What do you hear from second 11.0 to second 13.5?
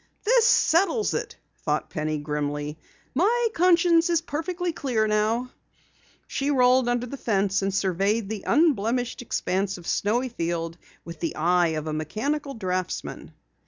with the eye of a mechanical draftsman.